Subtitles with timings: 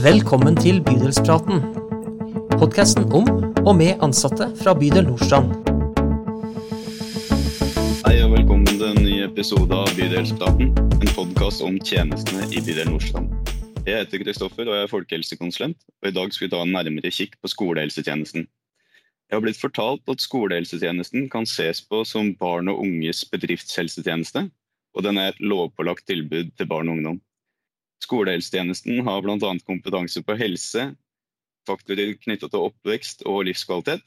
[0.00, 1.58] Velkommen til Bydelspraten.
[2.56, 3.26] Podkasten om
[3.66, 5.50] og med ansatte fra bydel Nordstrand.
[8.06, 10.72] Hei og velkommen til en ny episode av Bydelspraten.
[10.72, 13.28] En podkast om tjenestene i bydel Nordstrand.
[13.84, 15.76] Jeg heter Kristoffer og jeg er folkehelsekonsulent.
[16.00, 18.48] og I dag skal vi ta en nærmere kikk på skolehelsetjenesten.
[19.28, 24.48] Jeg har blitt fortalt at skolehelsetjenesten kan ses på som barn og unges bedriftshelsetjeneste,
[24.96, 27.26] og den er et lovpålagt tilbud til barn og ungdom.
[28.00, 29.52] Skolehelsetjenesten har bl.a.
[29.66, 30.90] kompetanse på helse,
[31.68, 34.02] faktorer knyttet til oppvekst og livskvalitet,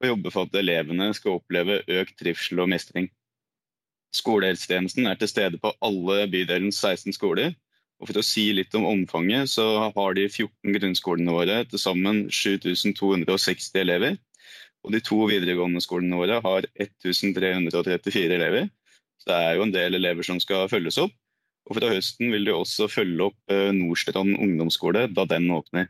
[0.00, 3.08] og jobber for at elevene skal oppleve økt trivsel og mestring.
[4.16, 7.54] Skolehelsetjenesten er til stede på alle bydelens 16 skoler.
[8.00, 12.26] og For å si litt om omfanget, så har de 14 grunnskolene våre til sammen
[12.30, 14.16] 7260 elever.
[14.84, 18.68] Og de to videregående skolene våre har 1334 elever.
[19.18, 21.14] Så det er jo en del elever som skal følges opp.
[21.66, 25.88] Og fra høsten vil de også følge opp eh, Nordstrand ungdomsskole da den åpner.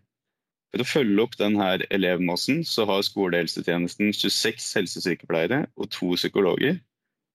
[0.72, 6.80] For å følge opp denne elevmassen så har skolehelsetjenesten 26 helsesykepleiere og to psykologer.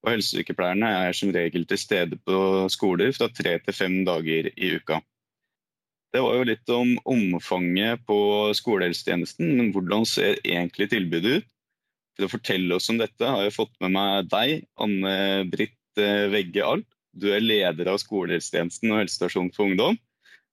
[0.02, 2.36] Og helsesykepleierne er som regel til stede på
[2.74, 4.98] skoler fra tre til fem dager i uka.
[6.12, 8.16] Det var jo litt om omfanget på
[8.58, 11.48] skolehelsetjenesten, men hvordan ser egentlig tilbudet ut?
[12.18, 15.14] For å fortelle oss om dette har jeg fått med meg deg, Anne
[15.48, 19.98] Britt eh, Vegge Alt, du er leder av skolehelsetjenesten og helsestasjonen for ungdom.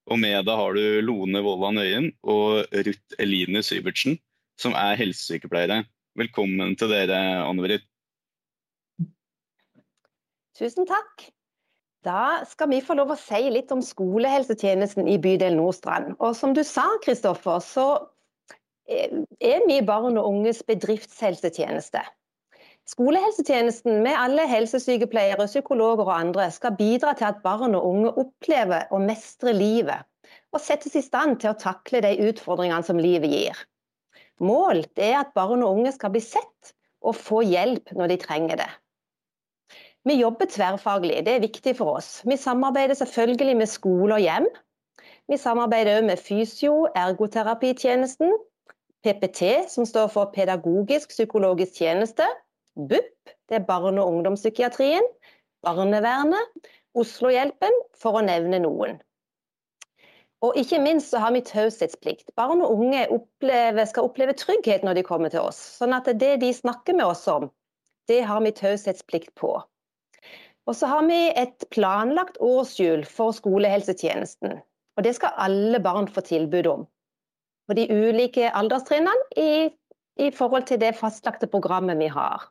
[0.09, 4.17] Og med deg har du Lone Vollan Øyen og Ruth Eline Syvertsen,
[4.59, 5.83] som er helsesykepleiere.
[6.19, 7.85] Velkommen til dere, Anne Britt.
[10.57, 11.29] Tusen takk.
[12.03, 16.15] Da skal vi få lov å si litt om skolehelsetjenesten i bydel Nordstrand.
[16.19, 17.87] Og som du sa, Kristoffer, så
[18.89, 22.01] er vi barn og unges bedriftshelsetjeneste.
[22.89, 28.87] Skolehelsetjenesten med alle helsesykepleiere, psykologer og andre skal bidra til at barn og unge opplever
[28.89, 30.07] å mestre livet,
[30.49, 33.61] og settes i stand til å takle de utfordringene som livet gir.
[34.41, 36.73] Mål er at barn og unge skal bli sett
[37.05, 38.69] og få hjelp når de trenger det.
[40.07, 42.11] Vi jobber tverrfaglig, det er viktig for oss.
[42.25, 44.47] Vi samarbeider selvfølgelig med skole og hjem.
[45.29, 48.33] Vi samarbeider òg med fysio, ergoterapitjenesten,
[49.05, 52.25] PPT, som står for pedagogisk psykologisk tjeneste,
[52.87, 55.05] BUP, det er barne- og ungdomspsykiatrien,
[55.65, 58.97] barnevernet, Oslohjelpen, for å nevne noen.
[60.45, 62.31] Og ikke minst så har vi taushetsplikt.
[62.39, 65.59] Barn og unge opplever, skal oppleve trygghet når de kommer til oss.
[65.81, 67.49] Sånn at det de snakker med oss om,
[68.07, 69.57] det har vi taushetsplikt på.
[70.69, 74.61] Og så har vi et planlagt årshjul for skolehelsetjenesten.
[74.97, 76.87] Og det skal alle barn få tilbud om.
[77.67, 79.51] På de ulike alderstrinnene i,
[80.23, 82.47] i forhold til det fastlagte programmet vi har.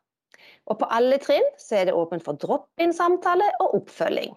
[0.69, 4.35] Og på alle trinn så er det åpent for drop-in-samtale og oppfølging.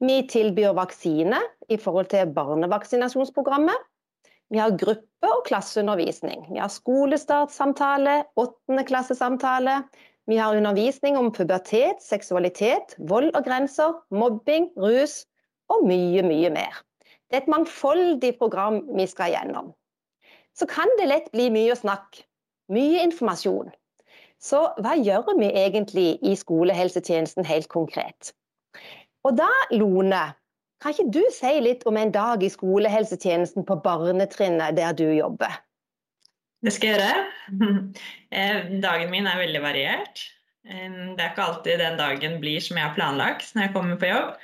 [0.00, 3.76] Vi tilbyr vaksine i forhold til barnevaksinasjonsprogrammet.
[4.50, 6.46] Vi har gruppe- og klasseundervisning.
[6.52, 9.82] Vi har skolestartsamtale, åttendeklassesamtale.
[10.26, 15.24] Vi har undervisning om pubertet, seksualitet, vold og grenser, mobbing, rus
[15.68, 16.80] og mye, mye mer.
[17.30, 19.72] Det er et mangfoldig program vi skal gjennom.
[20.56, 22.24] Så kan det lett bli mye snakk,
[22.72, 23.70] mye informasjon.
[24.40, 28.32] Så hva gjør vi egentlig i skolehelsetjenesten helt konkret?
[29.28, 30.30] Og da, Lone,
[30.80, 35.60] kan ikke du si litt om en dag i skolehelsetjenesten på barnetrinnet der du jobber?
[36.64, 37.26] Det skal jeg gjøre.
[38.30, 40.20] Eh, dagen min er veldig variert.
[40.62, 44.06] Det er ikke alltid den dagen blir som jeg har planlagt når jeg kommer på
[44.06, 44.36] jobb.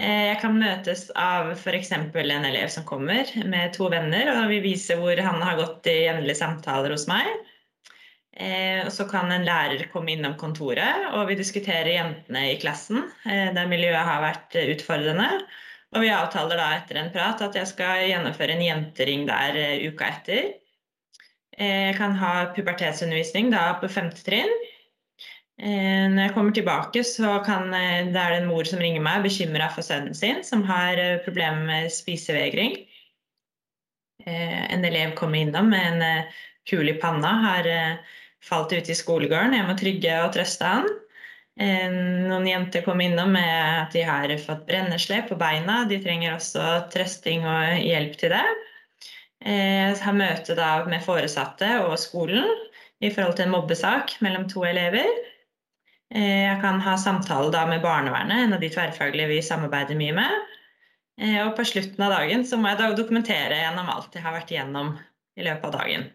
[0.00, 1.92] Eh, jeg kan møtes av f.eks.
[1.92, 5.98] en elev som kommer med to venner og vi viser hvor han har gått i
[6.06, 7.28] jevnlige samtaler hos meg.
[8.38, 13.02] Eh, og så kan en lærer komme innom kontoret, og vi diskuterer jentene i klassen,
[13.26, 15.26] eh, der miljøet har vært utfordrende.
[15.96, 19.86] Og vi avtaler da etter en prat at jeg skal gjennomføre en jentering der eh,
[19.90, 20.52] uka etter.
[21.58, 24.52] Jeg kan ha pubertetsundervisning da på femte trinn.
[25.58, 29.66] Når jeg kommer tilbake, så kan, det er det en mor som ringer meg bekymra
[29.74, 32.76] for sønnen sin, som har problemer med spisevegring.
[34.22, 36.30] En elev kommer innom med en
[36.70, 37.66] kule i panna, har
[38.44, 39.56] falt ute i skolegården.
[39.56, 40.88] Jeg må trygge og trøste han.
[41.58, 43.50] Noen jenter kom innom med
[43.82, 45.80] at de har fått brennesle på beina.
[45.90, 48.44] De trenger også trøsting og hjelp til det.
[49.42, 50.54] Jeg har møte
[50.90, 52.46] med foresatte og skolen
[53.02, 55.06] i forhold til en mobbesak mellom to elever.
[56.14, 60.54] Jeg kan ha samtale med barnevernet, en av de tverrfaglige vi samarbeider mye med.
[61.42, 64.94] Og på slutten av dagen så må jeg dokumentere gjennom alt jeg har vært igjennom
[65.38, 66.06] i løpet av dagen.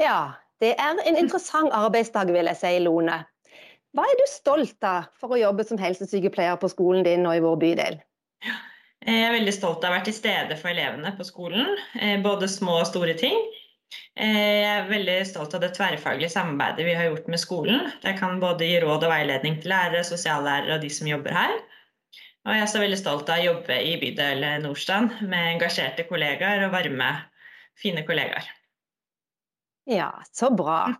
[0.00, 0.18] Ja,
[0.64, 3.20] det er en interessant arbeidsdag, vil jeg si, Lone.
[3.94, 7.42] Hva er du stolt av for å jobbe som helsesykepleier på skolen din og i
[7.44, 8.00] vår bydel?
[9.04, 11.68] Jeg er veldig stolt av å være til stede for elevene på skolen,
[12.24, 13.36] både små og store ting.
[14.16, 17.84] Jeg er veldig stolt av det tverrfaglige samarbeidet vi har gjort med skolen.
[18.02, 21.54] Det kan både gi råd og veiledning til lærere, sosiallærere og de som jobber her.
[22.44, 26.66] Og jeg er så veldig stolt av å jobbe i bydel Nordstrand med engasjerte kollegaer
[26.66, 27.12] og varme,
[27.78, 28.48] fine kollegaer.
[29.84, 30.94] Ja, så bra.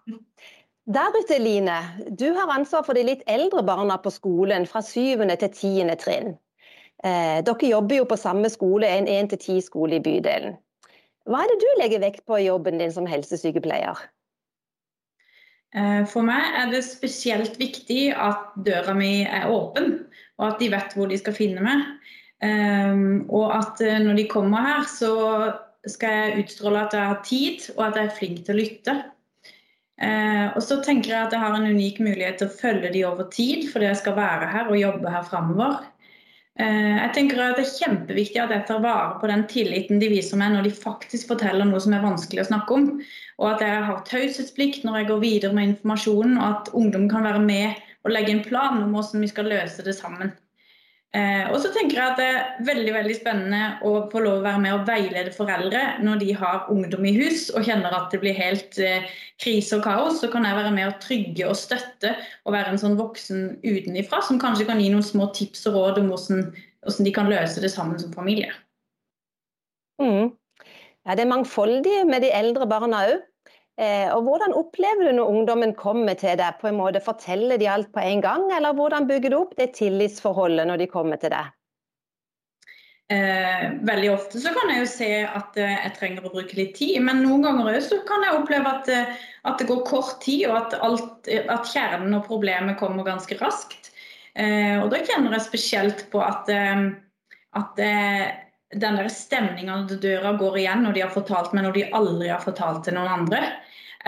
[0.85, 1.79] Der ute, Line,
[2.09, 6.35] du har ansvar for de litt eldre barna på skolen fra syvende til tiende trinn.
[7.05, 10.59] Eh, dere jobber jo på samme skole, en 1-10-skole i bydelen.
[11.25, 14.03] Hva er det du legger vekt på i jobben din som helsesykepleier?
[15.75, 20.05] Eh, for meg er det spesielt viktig at døra mi er åpen,
[20.39, 21.87] og at de vet hvor de skal finne meg.
[22.45, 22.93] Eh,
[23.33, 25.15] og at eh, når de kommer her, så
[25.91, 28.95] skal jeg utstråle at jeg har tid, og at jeg er flink til å lytte.
[30.55, 33.29] Og så tenker jeg at jeg har en unik mulighet til å følge de over
[33.31, 35.77] tid, fordi jeg skal være her og jobbe her framover.
[36.55, 40.07] Eh, jeg tenker at Det er kjempeviktig at jeg tar vare på den tilliten de
[40.13, 42.87] viser meg når de faktisk forteller noe som er vanskelig å snakke om.
[43.43, 47.27] Og at jeg har taushetsplikt når jeg går videre med informasjonen, og at ungdom kan
[47.27, 50.31] være med og legge en plan om hvordan vi skal løse det sammen.
[51.15, 54.47] Eh, og så tenker jeg at Det er veldig veldig spennende å få lov å
[54.49, 58.19] være med og veilede foreldre når de har ungdom i hus og kjenner at det
[58.25, 59.07] blir helt eh,
[59.39, 60.19] krise og kaos.
[60.19, 64.25] Så kan jeg være med og trygge og støtte og være en sånn voksen utenifra
[64.27, 66.49] som kanskje kan gi noen små tips og råd om hvordan,
[66.83, 68.51] hvordan de kan løse det sammen som familie.
[70.03, 70.35] Mm.
[71.05, 73.23] Ja, det er mangfoldig med de eldre barna òg.
[73.75, 76.61] Eh, og Hvordan opplever du når ungdommen kommer til deg?
[76.61, 79.73] på en måte Forteller de alt på en gang, eller hvordan bygger du opp det
[79.75, 81.50] tillitsforholdet når de kommer til deg?
[83.12, 86.73] Eh, veldig ofte så kan jeg jo se at eh, jeg trenger å bruke litt
[86.79, 89.11] tid, men noen ganger så kan jeg oppleve at, eh,
[89.44, 93.91] at, det går kort tid, og at, alt, at kjernen og problemet kommer ganske raskt.
[94.32, 96.87] Eh, og Da kjenner jeg spesielt på at, eh,
[97.61, 97.85] at
[98.73, 102.31] den der stemninga når døra går igjen når de har fortalt meg når de aldri
[102.33, 103.43] har fortalt til noen andre.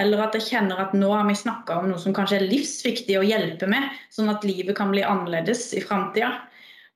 [0.01, 3.17] Eller at jeg kjenner at nå har vi snakka om noe som kanskje er livsviktig
[3.17, 6.35] å hjelpe med, sånn at livet kan bli annerledes i framtida.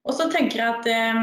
[0.08, 1.18] Og så tenker jeg at eh,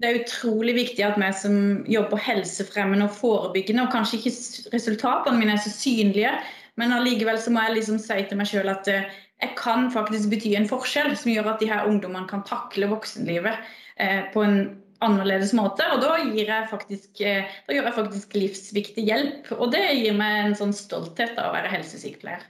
[0.00, 1.56] Det er utrolig viktig at vi som
[1.88, 6.32] jobber helsefremmende og forebyggende, og kanskje ikke resultatene mine er så synlige,
[6.80, 9.08] men allikevel så må jeg liksom si til meg sjøl at eh,
[9.42, 13.72] jeg kan faktisk bety en forskjell som gjør at de her ungdommene kan takle voksenlivet
[14.00, 14.60] eh, på en
[15.04, 15.86] annerledes måte.
[15.94, 19.52] Og da, jeg faktisk, eh, da, gjør jeg faktisk livsviktig hjelp.
[19.58, 22.46] Og det gir meg en sånn stolthet av å være helsesykepleier.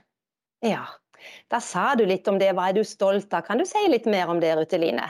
[0.63, 0.85] Ja,
[1.51, 2.53] da sa du litt om det.
[2.55, 3.45] Hva er du stolt av?
[3.47, 5.09] Kan du si litt mer om det, Ruteline?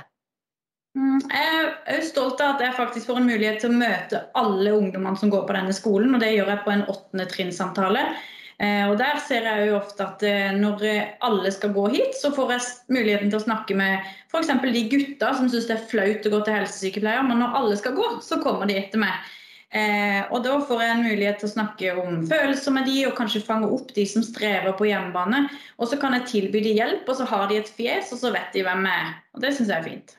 [0.94, 4.76] Mm, jeg er stolt av at jeg faktisk får en mulighet til å møte alle
[4.78, 6.14] ungdommene som går på denne skolen.
[6.14, 8.04] og Det gjør jeg på en åttende trinnsamtale.
[8.04, 10.84] Eh, og Der ser jeg jo ofte at eh, når
[11.26, 12.66] alle skal gå hit, så får jeg
[12.96, 14.52] muligheten til å snakke med f.eks.
[14.64, 17.96] de gutta som syns det er flaut å gå til helsesykepleier, men når alle skal
[17.98, 19.32] gå, så kommer de etter meg.
[19.74, 23.16] Eh, og Da får jeg en mulighet til å snakke om følelser med de, og
[23.18, 25.48] kanskje fange opp de som strever på hjemmebane.
[25.82, 28.32] Og så kan jeg tilby de hjelp, og så har de et fjes, og så
[28.36, 29.16] vet de hvem jeg er.
[29.34, 30.14] Og Det syns jeg er fint.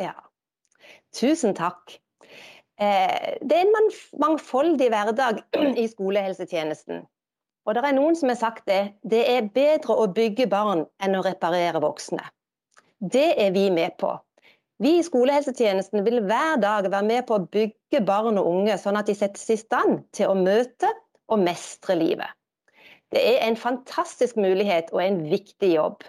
[0.00, 0.14] Ja,
[1.16, 1.98] tusen takk.
[2.76, 5.38] Det er en mangfoldig hverdag
[5.80, 7.06] i skolehelsetjenesten.
[7.66, 8.94] Og det er noen som har sagt det.
[9.02, 12.22] Det er bedre å bygge barn enn å reparere voksne.
[13.00, 14.12] Det er vi med på.
[14.82, 18.98] Vi i skolehelsetjenesten vil hver dag være med på å bygge barn og unge, sånn
[19.00, 20.90] at de settes i stand til å møte
[21.32, 22.28] og mestre livet.
[23.10, 26.04] Det er en fantastisk mulighet og en viktig jobb.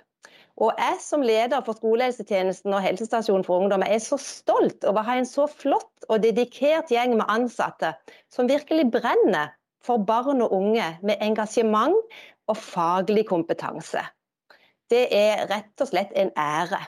[0.58, 5.10] Og jeg som leder for skolehelsetjenesten og helsestasjonen for ungdom er så stolt over å
[5.10, 7.94] ha en så flott og dedikert gjeng med ansatte
[8.34, 9.54] som virkelig brenner
[9.88, 11.96] for barn og unge med engasjement
[12.48, 14.04] og faglig kompetanse.
[14.92, 16.80] Det er rett og slett en ære.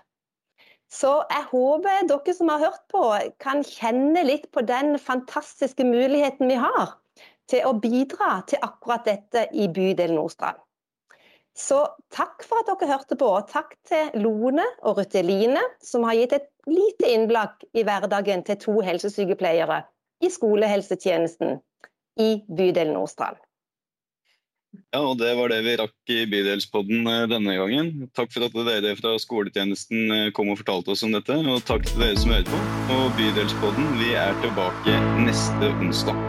[0.89, 3.03] Så jeg håper dere som har hørt på,
[3.44, 6.96] kan kjenne litt på den fantastiske muligheten vi har
[7.50, 10.58] til å bidra til akkurat dette i bydel Nordstrand.
[11.60, 11.82] Så
[12.13, 16.36] takk for at dere hørte på, og takk til Lone og Ruteline, som har gitt
[16.38, 19.82] et lite innblikk i hverdagen til to helsesykepleiere
[20.24, 21.58] i skolehelsetjenesten
[22.20, 23.40] i bydel Nordstrand.
[24.94, 27.92] Ja, og Det var det vi rakk i Bydelspodden eh, denne gangen.
[28.18, 31.38] Takk for at dere fra skoletjenesten eh, kom og fortalte oss om dette.
[31.42, 32.64] Og takk til dere som hører på.
[32.98, 36.28] Og Bydelspodden vi er tilbake neste onsdag.